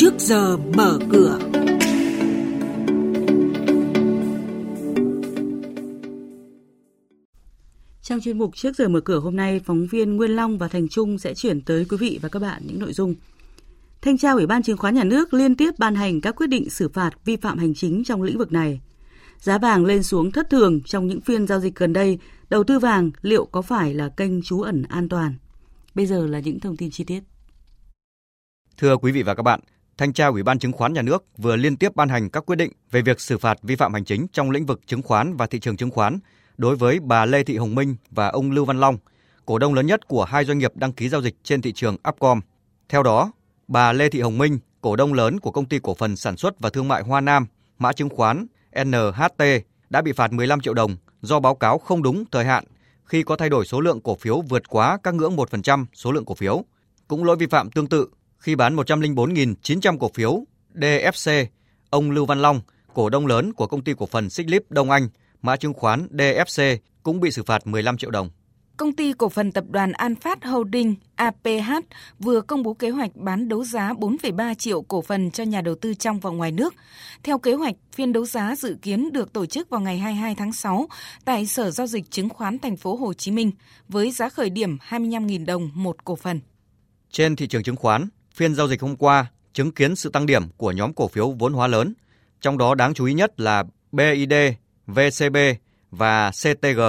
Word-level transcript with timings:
trước 0.00 0.14
giờ 0.18 0.56
mở 0.56 0.98
cửa. 1.12 1.38
Trong 8.02 8.20
chuyên 8.20 8.38
mục 8.38 8.56
trước 8.56 8.76
giờ 8.76 8.88
mở 8.88 9.00
cửa 9.00 9.18
hôm 9.18 9.36
nay, 9.36 9.60
phóng 9.64 9.86
viên 9.86 10.16
Nguyên 10.16 10.30
Long 10.30 10.58
và 10.58 10.68
Thành 10.68 10.88
Trung 10.88 11.18
sẽ 11.18 11.34
chuyển 11.34 11.60
tới 11.60 11.86
quý 11.90 11.96
vị 11.96 12.18
và 12.22 12.28
các 12.28 12.42
bạn 12.42 12.62
những 12.66 12.78
nội 12.78 12.92
dung. 12.92 13.14
Thanh 14.02 14.18
tra 14.18 14.32
Ủy 14.32 14.46
ban 14.46 14.62
Chứng 14.62 14.76
khoán 14.76 14.94
Nhà 14.94 15.04
nước 15.04 15.34
liên 15.34 15.56
tiếp 15.56 15.74
ban 15.78 15.94
hành 15.94 16.20
các 16.20 16.36
quyết 16.36 16.46
định 16.46 16.70
xử 16.70 16.88
phạt 16.88 17.10
vi 17.24 17.36
phạm 17.36 17.58
hành 17.58 17.74
chính 17.74 18.04
trong 18.04 18.22
lĩnh 18.22 18.38
vực 18.38 18.52
này. 18.52 18.80
Giá 19.38 19.58
vàng 19.58 19.84
lên 19.84 20.02
xuống 20.02 20.32
thất 20.32 20.50
thường 20.50 20.80
trong 20.84 21.06
những 21.06 21.20
phiên 21.20 21.46
giao 21.46 21.60
dịch 21.60 21.74
gần 21.74 21.92
đây, 21.92 22.18
đầu 22.50 22.64
tư 22.64 22.78
vàng 22.78 23.10
liệu 23.22 23.44
có 23.44 23.62
phải 23.62 23.94
là 23.94 24.08
kênh 24.08 24.42
trú 24.42 24.60
ẩn 24.60 24.82
an 24.82 25.08
toàn? 25.08 25.34
Bây 25.94 26.06
giờ 26.06 26.26
là 26.26 26.38
những 26.40 26.60
thông 26.60 26.76
tin 26.76 26.90
chi 26.90 27.04
tiết. 27.04 27.20
Thưa 28.76 28.96
quý 28.96 29.12
vị 29.12 29.22
và 29.22 29.34
các 29.34 29.42
bạn, 29.42 29.60
Thanh 30.00 30.12
tra 30.12 30.26
Ủy 30.26 30.42
ban 30.42 30.58
Chứng 30.58 30.72
khoán 30.72 30.92
Nhà 30.92 31.02
nước 31.02 31.24
vừa 31.36 31.56
liên 31.56 31.76
tiếp 31.76 31.96
ban 31.96 32.08
hành 32.08 32.30
các 32.30 32.46
quyết 32.46 32.56
định 32.56 32.72
về 32.90 33.02
việc 33.02 33.20
xử 33.20 33.38
phạt 33.38 33.58
vi 33.62 33.76
phạm 33.76 33.94
hành 33.94 34.04
chính 34.04 34.26
trong 34.32 34.50
lĩnh 34.50 34.66
vực 34.66 34.80
chứng 34.86 35.02
khoán 35.02 35.36
và 35.36 35.46
thị 35.46 35.60
trường 35.60 35.76
chứng 35.76 35.90
khoán 35.90 36.18
đối 36.56 36.76
với 36.76 37.00
bà 37.00 37.24
Lê 37.24 37.42
Thị 37.42 37.56
Hồng 37.56 37.74
Minh 37.74 37.96
và 38.10 38.28
ông 38.28 38.50
Lưu 38.50 38.64
Văn 38.64 38.80
Long, 38.80 38.98
cổ 39.46 39.58
đông 39.58 39.74
lớn 39.74 39.86
nhất 39.86 40.08
của 40.08 40.24
hai 40.24 40.44
doanh 40.44 40.58
nghiệp 40.58 40.72
đăng 40.74 40.92
ký 40.92 41.08
giao 41.08 41.22
dịch 41.22 41.34
trên 41.42 41.62
thị 41.62 41.72
trường 41.72 41.96
Upcom. 42.08 42.40
Theo 42.88 43.02
đó, 43.02 43.32
bà 43.68 43.92
Lê 43.92 44.08
Thị 44.08 44.20
Hồng 44.20 44.38
Minh, 44.38 44.58
cổ 44.80 44.96
đông 44.96 45.14
lớn 45.14 45.40
của 45.40 45.50
công 45.50 45.66
ty 45.66 45.78
cổ 45.82 45.94
phần 45.94 46.16
sản 46.16 46.36
xuất 46.36 46.60
và 46.60 46.70
thương 46.70 46.88
mại 46.88 47.02
Hoa 47.02 47.20
Nam, 47.20 47.46
mã 47.78 47.92
chứng 47.92 48.08
khoán 48.08 48.46
NHT 48.84 49.42
đã 49.90 50.02
bị 50.02 50.12
phạt 50.12 50.32
15 50.32 50.60
triệu 50.60 50.74
đồng 50.74 50.96
do 51.22 51.40
báo 51.40 51.54
cáo 51.54 51.78
không 51.78 52.02
đúng 52.02 52.24
thời 52.30 52.44
hạn 52.44 52.64
khi 53.04 53.22
có 53.22 53.36
thay 53.36 53.48
đổi 53.48 53.66
số 53.66 53.80
lượng 53.80 54.00
cổ 54.00 54.14
phiếu 54.14 54.40
vượt 54.40 54.68
quá 54.68 54.98
các 55.02 55.14
ngưỡng 55.14 55.36
1% 55.36 55.84
số 55.94 56.12
lượng 56.12 56.24
cổ 56.24 56.34
phiếu. 56.34 56.64
Cũng 57.08 57.24
lỗi 57.24 57.36
vi 57.36 57.46
phạm 57.46 57.70
tương 57.70 57.86
tự 57.86 58.08
khi 58.40 58.54
bán 58.54 58.76
104.900 58.76 59.98
cổ 59.98 60.10
phiếu 60.14 60.44
DFC, 60.74 61.46
ông 61.90 62.10
Lưu 62.10 62.26
Văn 62.26 62.42
Long, 62.42 62.60
cổ 62.94 63.10
đông 63.10 63.26
lớn 63.26 63.52
của 63.52 63.66
công 63.66 63.84
ty 63.84 63.92
cổ 63.98 64.06
phần 64.06 64.30
Xích 64.30 64.50
Lip 64.50 64.70
Đông 64.70 64.90
Anh, 64.90 65.08
mã 65.42 65.56
chứng 65.56 65.74
khoán 65.74 66.06
DFC 66.10 66.76
cũng 67.02 67.20
bị 67.20 67.30
xử 67.30 67.42
phạt 67.42 67.66
15 67.66 67.96
triệu 67.96 68.10
đồng. 68.10 68.30
Công 68.76 68.92
ty 68.92 69.12
cổ 69.12 69.28
phần 69.28 69.52
tập 69.52 69.64
đoàn 69.70 69.92
An 69.92 70.14
Phát 70.14 70.44
Holding 70.44 70.94
APH 71.14 71.72
vừa 72.18 72.40
công 72.40 72.62
bố 72.62 72.74
kế 72.74 72.90
hoạch 72.90 73.16
bán 73.16 73.48
đấu 73.48 73.64
giá 73.64 73.92
4,3 73.92 74.54
triệu 74.54 74.82
cổ 74.82 75.02
phần 75.02 75.30
cho 75.30 75.44
nhà 75.44 75.60
đầu 75.60 75.74
tư 75.74 75.94
trong 75.94 76.20
và 76.20 76.30
ngoài 76.30 76.52
nước. 76.52 76.74
Theo 77.22 77.38
kế 77.38 77.54
hoạch, 77.54 77.74
phiên 77.92 78.12
đấu 78.12 78.26
giá 78.26 78.56
dự 78.56 78.76
kiến 78.82 79.12
được 79.12 79.32
tổ 79.32 79.46
chức 79.46 79.70
vào 79.70 79.80
ngày 79.80 79.98
22 79.98 80.34
tháng 80.34 80.52
6 80.52 80.88
tại 81.24 81.46
Sở 81.46 81.70
giao 81.70 81.86
dịch 81.86 82.10
chứng 82.10 82.28
khoán 82.28 82.58
thành 82.58 82.76
phố 82.76 82.96
Hồ 82.96 83.12
Chí 83.12 83.30
Minh 83.30 83.50
với 83.88 84.10
giá 84.10 84.28
khởi 84.28 84.50
điểm 84.50 84.78
25.000 84.88 85.46
đồng 85.46 85.70
một 85.74 86.04
cổ 86.04 86.16
phần. 86.16 86.40
Trên 87.10 87.36
thị 87.36 87.46
trường 87.46 87.62
chứng 87.62 87.76
khoán, 87.76 88.08
phiên 88.34 88.54
giao 88.54 88.68
dịch 88.68 88.80
hôm 88.80 88.96
qua 88.96 89.26
chứng 89.52 89.72
kiến 89.72 89.96
sự 89.96 90.10
tăng 90.10 90.26
điểm 90.26 90.42
của 90.56 90.72
nhóm 90.72 90.92
cổ 90.92 91.08
phiếu 91.08 91.30
vốn 91.30 91.52
hóa 91.52 91.66
lớn, 91.66 91.94
trong 92.40 92.58
đó 92.58 92.74
đáng 92.74 92.94
chú 92.94 93.04
ý 93.04 93.14
nhất 93.14 93.40
là 93.40 93.64
BID, 93.92 94.32
VCB 94.86 95.36
và 95.90 96.30
CTG. 96.30 96.80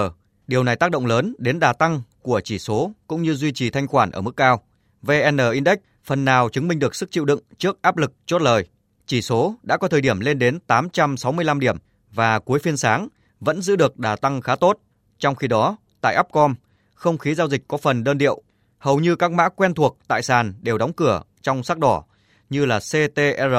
Điều 0.47 0.63
này 0.63 0.75
tác 0.75 0.91
động 0.91 1.05
lớn 1.05 1.35
đến 1.37 1.59
đà 1.59 1.73
tăng 1.73 2.01
của 2.21 2.41
chỉ 2.43 2.59
số 2.59 2.91
cũng 3.07 3.21
như 3.21 3.33
duy 3.33 3.51
trì 3.51 3.69
thanh 3.69 3.87
khoản 3.87 4.11
ở 4.11 4.21
mức 4.21 4.35
cao. 4.37 4.63
VN 5.01 5.37
Index 5.53 5.77
phần 6.03 6.25
nào 6.25 6.49
chứng 6.49 6.67
minh 6.67 6.79
được 6.79 6.95
sức 6.95 7.11
chịu 7.11 7.25
đựng 7.25 7.39
trước 7.57 7.81
áp 7.81 7.97
lực 7.97 8.13
chốt 8.25 8.41
lời. 8.41 8.65
Chỉ 9.05 9.21
số 9.21 9.55
đã 9.63 9.77
có 9.77 9.87
thời 9.87 10.01
điểm 10.01 10.19
lên 10.19 10.39
đến 10.39 10.59
865 10.59 11.59
điểm 11.59 11.77
và 12.11 12.39
cuối 12.39 12.59
phiên 12.59 12.77
sáng 12.77 13.07
vẫn 13.39 13.61
giữ 13.61 13.75
được 13.75 13.97
đà 13.97 14.15
tăng 14.15 14.41
khá 14.41 14.55
tốt. 14.55 14.79
Trong 15.19 15.35
khi 15.35 15.47
đó, 15.47 15.77
tại 16.01 16.17
Upcom, 16.19 16.55
không 16.93 17.17
khí 17.17 17.35
giao 17.35 17.49
dịch 17.49 17.67
có 17.67 17.77
phần 17.77 18.03
đơn 18.03 18.17
điệu. 18.17 18.41
Hầu 18.77 18.99
như 18.99 19.15
các 19.15 19.31
mã 19.31 19.49
quen 19.49 19.73
thuộc 19.73 19.97
tại 20.07 20.23
sàn 20.23 20.53
đều 20.61 20.77
đóng 20.77 20.93
cửa 20.93 21.21
trong 21.41 21.63
sắc 21.63 21.79
đỏ 21.79 22.03
như 22.49 22.65
là 22.65 22.79
CTR, 22.79 23.55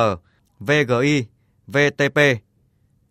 VGI, 0.61 1.25
VTP. 1.67 2.19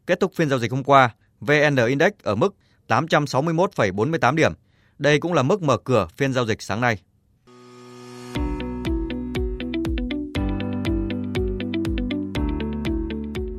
Kết 0.08 0.20
thúc 0.20 0.32
phiên 0.36 0.50
giao 0.50 0.60
dịch 0.60 0.72
hôm 0.72 0.84
qua, 0.84 1.16
VN 1.40 1.76
Index 1.88 2.12
ở 2.24 2.36
mức 2.36 2.56
861,48 2.88 4.36
điểm. 4.36 4.54
Đây 4.98 5.20
cũng 5.20 5.34
là 5.34 5.44
mức 5.44 5.62
mở 5.62 5.78
cửa 5.78 6.08
phiên 6.18 6.34
giao 6.34 6.46
dịch 6.46 6.62
sáng 6.62 6.82
nay. 6.82 6.98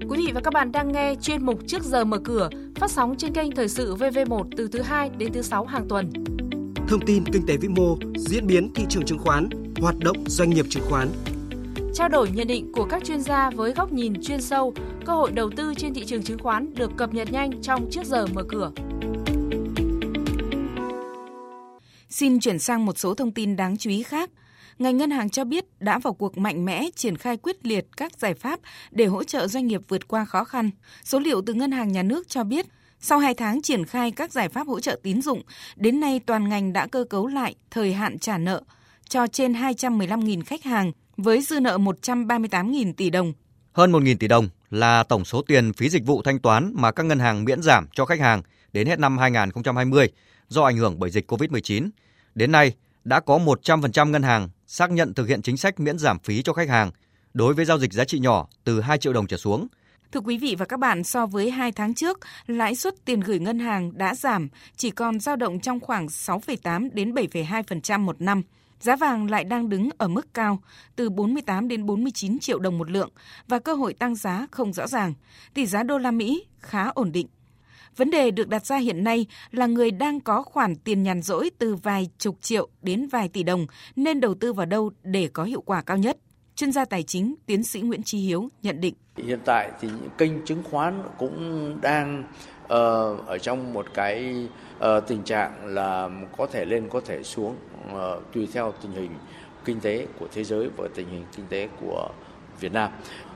Quý 0.09 0.19
vị 0.27 0.33
và 0.35 0.41
các 0.45 0.53
bạn 0.53 0.73
đang 0.73 0.93
nghe 0.93 1.15
chuyên 1.23 1.47
mục 1.47 1.61
Trước 1.67 1.83
giờ 1.83 2.05
mở 2.05 2.19
cửa 2.25 2.49
phát 2.77 2.91
sóng 2.91 3.15
trên 3.19 3.35
kênh 3.35 3.51
Thời 3.51 3.69
sự 3.69 3.95
VV1 3.95 4.49
từ 4.57 4.69
thứ 4.73 4.83
2 4.83 5.11
đến 5.19 5.33
thứ 5.33 5.43
6 5.43 5.65
hàng 5.65 5.89
tuần. 5.89 6.11
Thông 6.89 7.07
tin 7.07 7.25
kinh 7.33 7.47
tế 7.47 7.57
vĩ 7.57 7.69
mô, 7.69 7.99
diễn 8.17 8.47
biến 8.47 8.75
thị 8.75 8.85
trường 8.89 9.05
chứng 9.05 9.19
khoán, 9.19 9.49
hoạt 9.83 9.99
động 9.99 10.25
doanh 10.27 10.51
nghiệp 10.51 10.67
chứng 10.71 10.85
khoán. 10.89 11.09
Trao 11.95 12.09
đổi 12.09 12.31
nhận 12.31 12.47
định 12.47 12.73
của 12.73 12.85
các 12.85 13.05
chuyên 13.05 13.21
gia 13.21 13.51
với 13.51 13.73
góc 13.73 13.93
nhìn 13.93 14.23
chuyên 14.23 14.41
sâu, 14.41 14.75
cơ 15.07 15.15
hội 15.15 15.33
đầu 15.33 15.51
tư 15.57 15.75
trên 15.77 15.95
thị 15.95 16.05
trường 16.05 16.23
chứng 16.23 16.39
khoán 16.39 16.75
được 16.75 16.91
cập 16.97 17.15
nhật 17.15 17.33
nhanh 17.33 17.63
trong 17.63 17.91
Trước 17.91 18.05
giờ 18.05 18.27
mở 18.27 18.43
cửa. 18.49 18.73
Xin 22.11 22.41
chuyển 22.41 22.59
sang 22.59 22.87
một 22.87 22.99
số 22.99 23.15
thông 23.15 23.33
tin 23.33 23.57
đáng 23.57 23.77
chú 23.77 23.91
ý 23.91 24.03
khác. 24.03 24.31
Ngành 24.79 24.97
ngân 24.97 25.11
hàng 25.11 25.31
cho 25.31 25.45
biết 25.45 25.65
đã 25.81 25.99
vào 25.99 26.13
cuộc 26.13 26.39
mạnh 26.39 26.65
mẽ 26.65 26.89
triển 26.97 27.17
khai 27.17 27.37
quyết 27.37 27.67
liệt 27.67 27.87
các 27.97 28.19
giải 28.19 28.35
pháp 28.35 28.61
để 28.91 29.07
hỗ 29.07 29.25
trợ 29.25 29.49
doanh 29.49 29.67
nghiệp 29.67 29.81
vượt 29.89 30.09
qua 30.09 30.25
khó 30.25 30.45
khăn. 30.45 30.71
Số 31.05 31.19
liệu 31.19 31.43
từ 31.47 31.55
Ngân 31.55 31.73
hàng 31.73 31.93
Nhà 31.93 32.03
nước 32.03 32.29
cho 32.29 32.45
biết, 32.45 32.67
sau 33.01 33.19
2 33.19 33.35
tháng 33.35 33.63
triển 33.63 33.85
khai 33.85 34.11
các 34.11 34.33
giải 34.33 34.49
pháp 34.49 34.67
hỗ 34.67 34.81
trợ 34.81 35.01
tín 35.03 35.23
dụng, 35.23 35.43
đến 35.77 36.01
nay 36.01 36.21
toàn 36.27 36.49
ngành 36.49 36.73
đã 36.73 36.87
cơ 36.87 37.05
cấu 37.05 37.27
lại 37.27 37.55
thời 37.71 37.93
hạn 37.93 38.19
trả 38.19 38.39
nợ 38.39 38.63
cho 39.13 39.27
trên 39.27 39.53
215.000 39.53 40.43
khách 40.47 40.65
hàng 40.65 40.93
với 41.17 41.41
dư 41.41 41.61
nợ 41.61 41.79
138.000 41.79 42.93
tỷ 42.97 43.11
đồng. 43.11 43.33
Hơn 43.73 43.93
1.000 43.93 44.17
tỷ 44.17 44.29
đồng 44.29 44.49
là 44.71 45.03
tổng 45.03 45.25
số 45.25 45.43
tiền 45.43 45.73
phí 45.73 45.89
dịch 45.89 46.07
vụ 46.07 46.23
thanh 46.23 46.39
toán 46.39 46.73
mà 46.75 46.93
các 46.93 47.03
ngân 47.03 47.19
hàng 47.19 47.45
miễn 47.45 47.63
giảm 47.63 47.87
cho 47.95 48.05
khách 48.05 48.21
hàng 48.21 48.43
đến 48.73 48.87
hết 48.87 48.99
năm 48.99 49.19
2020 49.19 50.09
do 50.49 50.63
ảnh 50.63 50.77
hưởng 50.77 50.99
bởi 50.99 51.11
dịch 51.11 51.33
COVID-19. 51.33 51.91
Đến 52.35 52.53
nay, 52.53 52.73
đã 53.05 53.21
có 53.21 53.39
100% 53.39 54.11
ngân 54.11 54.23
hàng 54.23 54.49
xác 54.67 54.91
nhận 54.91 55.15
thực 55.15 55.29
hiện 55.29 55.43
chính 55.43 55.57
sách 55.57 55.81
miễn 55.81 55.99
giảm 55.99 56.19
phí 56.19 56.43
cho 56.43 56.53
khách 56.53 56.69
hàng 56.69 56.91
đối 57.35 57.55
với 57.55 57.65
giao 57.65 57.79
dịch 57.79 57.93
giá 57.93 58.05
trị 58.05 58.19
nhỏ 58.19 58.49
từ 58.65 58.81
2 58.81 58.99
triệu 58.99 59.13
đồng 59.13 59.27
trở 59.27 59.37
xuống. 59.37 59.67
Thưa 60.13 60.21
quý 60.21 60.39
vị 60.39 60.57
và 60.59 60.67
các 60.67 60.81
bạn, 60.81 61.05
so 61.05 61.27
với 61.27 61.51
2 61.51 61.73
tháng 61.73 61.95
trước, 61.95 62.19
lãi 62.47 62.77
suất 62.77 62.95
tiền 63.05 63.21
gửi 63.21 63.39
ngân 63.39 63.59
hàng 63.59 63.99
đã 63.99 64.15
giảm, 64.15 64.49
chỉ 64.77 64.91
còn 64.91 65.21
dao 65.21 65.37
động 65.37 65.61
trong 65.61 65.81
khoảng 65.81 66.07
6,8 66.07 66.89
đến 66.93 67.15
7,2% 67.15 68.01
một 68.01 68.21
năm. 68.21 68.43
Giá 68.83 68.97
vàng 68.97 69.31
lại 69.31 69.45
đang 69.45 69.69
đứng 69.69 69.89
ở 69.99 70.09
mức 70.09 70.35
cao, 70.35 70.63
từ 70.97 71.11
48 71.11 71.69
đến 71.69 71.87
49 71.87 72.39
triệu 72.39 72.59
đồng 72.59 72.79
một 72.79 72.91
lượng 72.91 73.11
và 73.49 73.59
cơ 73.59 73.75
hội 73.75 73.95
tăng 73.95 74.15
giá 74.15 74.47
không 74.51 74.73
rõ 74.73 74.87
ràng. 74.87 75.15
Tỷ 75.55 75.67
giá 75.67 75.83
đô 75.83 75.99
la 75.99 76.11
Mỹ 76.11 76.47
khá 76.59 76.89
ổn 76.89 77.13
định. 77.13 77.27
Vấn 77.97 78.11
đề 78.11 78.31
được 78.31 78.49
đặt 78.49 78.67
ra 78.67 78.77
hiện 78.77 79.05
nay 79.05 79.27
là 79.51 79.67
người 79.67 79.91
đang 79.91 80.21
có 80.21 80.43
khoản 80.43 80.77
tiền 80.77 81.03
nhàn 81.03 81.23
rỗi 81.23 81.51
từ 81.59 81.75
vài 81.75 82.09
chục 82.19 82.37
triệu 82.41 82.69
đến 82.83 83.09
vài 83.09 83.29
tỷ 83.29 83.43
đồng 83.43 83.67
nên 83.97 84.21
đầu 84.21 84.35
tư 84.35 84.53
vào 84.53 84.67
đâu 84.67 84.91
để 85.03 85.29
có 85.33 85.45
hiệu 85.45 85.61
quả 85.61 85.83
cao 85.83 85.97
nhất. 85.97 86.17
Chuyên 86.55 86.73
gia 86.73 86.85
tài 86.85 87.03
chính 87.03 87.35
tiến 87.47 87.63
sĩ 87.63 87.81
Nguyễn 87.81 88.03
Trí 88.03 88.19
Hiếu 88.19 88.49
nhận 88.63 88.81
định. 88.81 88.95
Hiện 89.17 89.41
tại 89.45 89.71
thì 89.81 89.89
những 89.89 90.11
kênh 90.19 90.45
chứng 90.45 90.63
khoán 90.63 91.03
cũng 91.19 91.79
đang 91.83 92.25
uh, 92.73 93.27
ở 93.27 93.39
trong 93.39 93.73
một 93.73 93.87
cái 93.95 94.47
uh, 94.79 94.85
tình 95.07 95.23
trạng 95.23 95.67
là 95.67 96.09
có 96.37 96.47
thể 96.47 96.65
lên 96.65 96.89
có 96.89 97.01
thể 97.01 97.23
xuống 97.23 97.57
uh, 97.93 98.33
tùy 98.33 98.49
theo 98.53 98.73
tình 98.83 98.93
hình 98.93 99.11
kinh 99.65 99.81
tế 99.81 100.07
của 100.19 100.27
thế 100.33 100.45
giới 100.45 100.69
và 100.77 100.89
tình 100.95 101.09
hình 101.09 101.25
kinh 101.37 101.47
tế 101.49 101.69
của 101.81 102.09
Việt 102.61 102.73
Nam. 102.73 102.91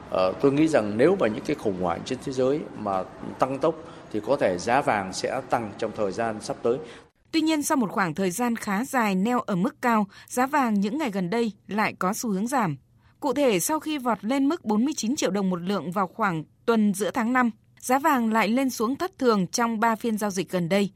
Uh, 0.08 0.36
tôi 0.40 0.52
nghĩ 0.52 0.68
rằng 0.68 0.96
nếu 0.96 1.16
mà 1.20 1.28
những 1.28 1.44
cái 1.46 1.56
khủng 1.56 1.82
hoảng 1.82 2.00
trên 2.04 2.18
thế 2.24 2.32
giới 2.32 2.60
mà 2.78 3.02
tăng 3.38 3.58
tốc 3.58 3.74
thì 4.12 4.20
có 4.26 4.36
thể 4.36 4.58
giá 4.58 4.80
vàng 4.80 5.12
sẽ 5.12 5.40
tăng 5.50 5.72
trong 5.78 5.90
thời 5.96 6.12
gian 6.12 6.40
sắp 6.40 6.56
tới. 6.62 6.78
Tuy 7.32 7.40
nhiên 7.40 7.62
sau 7.62 7.76
một 7.76 7.90
khoảng 7.90 8.14
thời 8.14 8.30
gian 8.30 8.56
khá 8.56 8.84
dài 8.84 9.14
neo 9.14 9.40
ở 9.40 9.56
mức 9.56 9.82
cao, 9.82 10.06
giá 10.26 10.46
vàng 10.46 10.74
những 10.74 10.98
ngày 10.98 11.10
gần 11.10 11.30
đây 11.30 11.52
lại 11.68 11.94
có 11.98 12.12
xu 12.12 12.30
hướng 12.30 12.46
giảm. 12.46 12.76
Cụ 13.20 13.32
thể 13.32 13.60
sau 13.60 13.80
khi 13.80 13.98
vọt 13.98 14.24
lên 14.24 14.48
mức 14.48 14.64
49 14.64 15.16
triệu 15.16 15.30
đồng 15.30 15.50
một 15.50 15.62
lượng 15.62 15.92
vào 15.92 16.06
khoảng 16.06 16.44
tuần 16.66 16.94
giữa 16.94 17.10
tháng 17.10 17.32
5, 17.32 17.50
giá 17.80 17.98
vàng 17.98 18.32
lại 18.32 18.48
lên 18.48 18.70
xuống 18.70 18.96
thất 18.96 19.18
thường 19.18 19.46
trong 19.46 19.80
3 19.80 19.96
phiên 19.96 20.18
giao 20.18 20.30
dịch 20.30 20.50
gần 20.50 20.68
đây. 20.68 20.90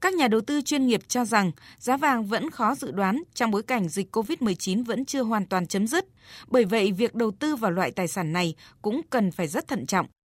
Các 0.00 0.14
nhà 0.14 0.28
đầu 0.28 0.40
tư 0.40 0.60
chuyên 0.62 0.86
nghiệp 0.86 1.00
cho 1.08 1.24
rằng 1.24 1.52
giá 1.78 1.96
vàng 1.96 2.24
vẫn 2.24 2.50
khó 2.50 2.74
dự 2.74 2.90
đoán 2.90 3.22
trong 3.34 3.50
bối 3.50 3.62
cảnh 3.62 3.88
dịch 3.88 4.16
COVID-19 4.16 4.84
vẫn 4.84 5.04
chưa 5.04 5.22
hoàn 5.22 5.46
toàn 5.46 5.66
chấm 5.66 5.86
dứt. 5.86 6.06
Bởi 6.48 6.64
vậy, 6.64 6.92
việc 6.92 7.14
đầu 7.14 7.30
tư 7.30 7.56
vào 7.56 7.70
loại 7.70 7.90
tài 7.90 8.08
sản 8.08 8.32
này 8.32 8.54
cũng 8.82 9.00
cần 9.10 9.30
phải 9.30 9.48
rất 9.48 9.68
thận 9.68 9.86
trọng. 9.86 10.06